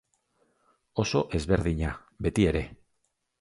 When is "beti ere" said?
2.29-2.65